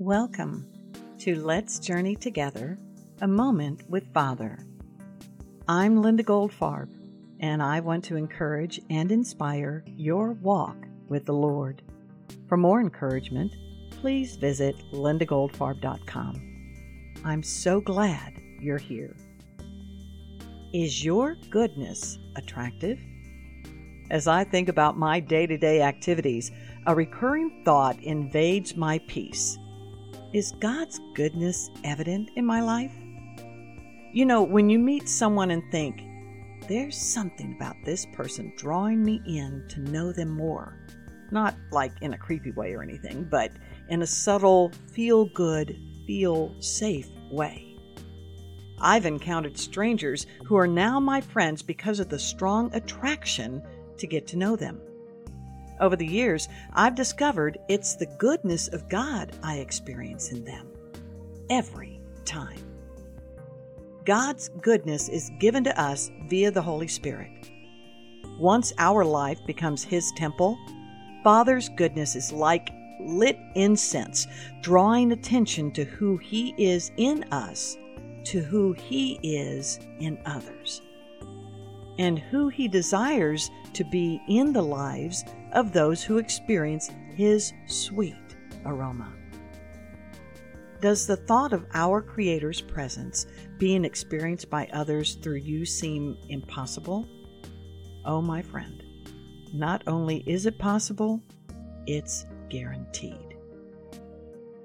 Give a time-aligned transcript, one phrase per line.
[0.00, 0.64] Welcome
[1.18, 2.78] to Let's Journey Together
[3.20, 4.60] A Moment with Father.
[5.66, 6.88] I'm Linda Goldfarb,
[7.40, 10.76] and I want to encourage and inspire your walk
[11.08, 11.82] with the Lord.
[12.46, 13.56] For more encouragement,
[13.90, 17.20] please visit lindagoldfarb.com.
[17.24, 19.16] I'm so glad you're here.
[20.72, 23.00] Is your goodness attractive?
[24.12, 26.52] As I think about my day to day activities,
[26.86, 29.58] a recurring thought invades my peace
[30.32, 32.92] is God's goodness evident in my life?
[34.12, 36.02] You know, when you meet someone and think,
[36.68, 40.76] there's something about this person drawing me in to know them more.
[41.30, 43.52] Not like in a creepy way or anything, but
[43.88, 47.76] in a subtle, feel good, feel safe way.
[48.80, 53.62] I've encountered strangers who are now my friends because of the strong attraction
[53.96, 54.80] to get to know them.
[55.80, 60.68] Over the years, I've discovered it's the goodness of God I experience in them.
[61.50, 62.64] Every time.
[64.04, 67.50] God's goodness is given to us via the Holy Spirit.
[68.38, 70.58] Once our life becomes His temple,
[71.22, 74.26] Father's goodness is like lit incense,
[74.62, 77.76] drawing attention to who He is in us,
[78.24, 80.82] to who He is in others,
[81.98, 88.14] and who He desires to be in the lives of those who experience His sweet
[88.64, 89.12] aroma.
[90.80, 93.26] Does the thought of our Creator's presence
[93.58, 97.08] being experienced by others through you seem impossible?
[98.04, 98.84] Oh, my friend,
[99.52, 101.20] not only is it possible,
[101.86, 103.36] it's guaranteed.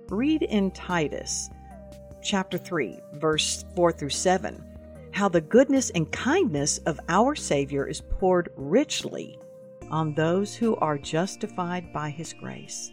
[0.09, 1.49] Read in Titus
[2.21, 4.63] chapter 3, verse 4 through 7,
[5.13, 9.37] how the goodness and kindness of our Savior is poured richly
[9.91, 12.91] on those who are justified by His grace.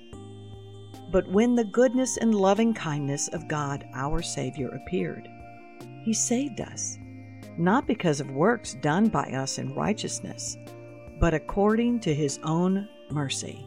[1.10, 5.28] But when the goodness and loving kindness of God our Savior appeared,
[6.04, 6.98] He saved us,
[7.56, 10.58] not because of works done by us in righteousness,
[11.20, 13.66] but according to His own mercy,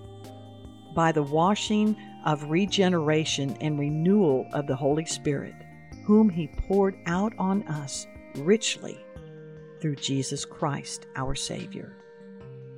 [0.95, 5.55] by the washing of regeneration and renewal of the Holy Spirit,
[6.05, 8.05] whom He poured out on us
[8.37, 8.97] richly
[9.79, 11.95] through Jesus Christ our Savior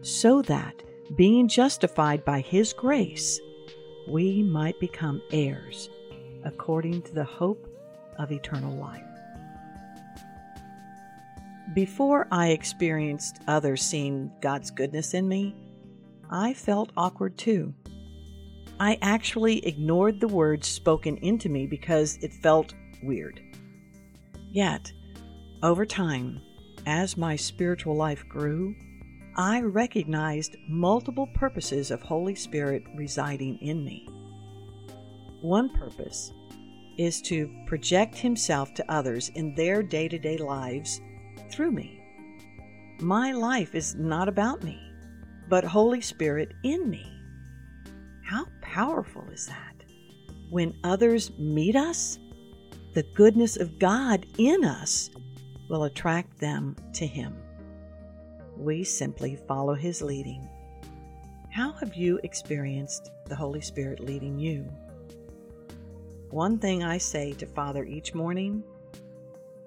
[0.06, 0.84] so that,
[1.16, 3.40] being justified by His grace,
[4.08, 5.90] we might become heirs
[6.44, 7.68] according to the hope
[8.20, 9.02] of eternal life.
[11.74, 15.56] Before I experienced others seeing God's goodness in me,
[16.30, 17.74] I felt awkward too.
[18.80, 23.42] I actually ignored the words spoken into me because it felt weird.
[24.52, 24.92] Yet,
[25.66, 26.40] over time,
[26.86, 28.76] as my spiritual life grew,
[29.36, 34.08] I recognized multiple purposes of Holy Spirit residing in me.
[35.42, 36.32] One purpose
[37.00, 41.02] is to project Himself to others in their day to day lives
[41.50, 42.00] through me.
[43.02, 44.80] My life is not about me,
[45.50, 47.12] but Holy Spirit in me.
[48.24, 49.84] How powerful is that?
[50.52, 52.20] When others meet us,
[52.94, 55.10] the goodness of God in us
[55.68, 57.36] will attract them to Him
[58.58, 60.48] we simply follow His leading.
[61.50, 64.64] How have you experienced the Holy Spirit leading you?
[66.30, 68.64] One thing I say to Father each morning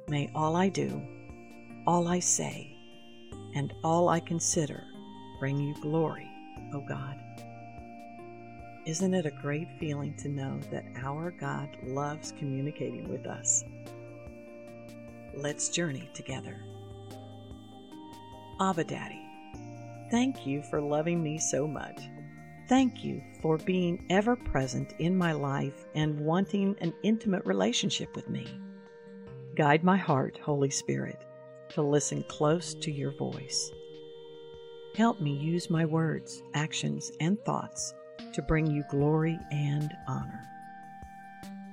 [0.08, 1.02] may all I do,
[1.86, 2.76] all I say,
[3.54, 4.84] and all I consider
[5.38, 6.28] bring you glory,
[6.74, 7.16] O God.
[8.86, 13.64] Isn't it a great feeling to know that our God loves communicating with us?
[15.36, 16.56] Let's journey together.
[18.60, 19.22] Abba Daddy,
[20.10, 22.00] thank you for loving me so much.
[22.68, 28.28] Thank you for being ever present in my life and wanting an intimate relationship with
[28.28, 28.46] me.
[29.54, 31.24] Guide my heart, Holy Spirit,
[31.70, 33.72] to listen close to your voice.
[34.94, 37.94] Help me use my words, actions, and thoughts
[38.34, 40.44] to bring you glory and honor.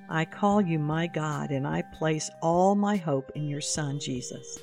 [0.09, 4.59] I call you my God, and I place all my hope in your Son, Jesus.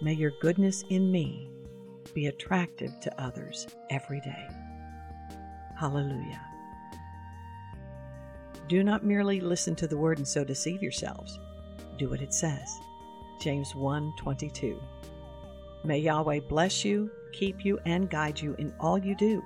[0.00, 1.50] May your goodness in me
[2.14, 4.48] be attractive to others every day.
[5.76, 6.40] Hallelujah.
[8.68, 11.38] Do not merely listen to the word and so deceive yourselves.
[11.98, 12.78] Do what it says.
[13.40, 14.80] James 1:22.
[15.82, 19.42] May Yahweh bless you, keep you and guide you in all you do.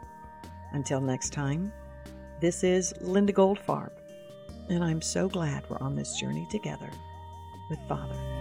[0.73, 1.73] Until next time,
[2.41, 3.93] this is Linda Goldfarb,
[4.69, 6.91] and I'm so glad we're on this journey together
[7.69, 8.34] with Father.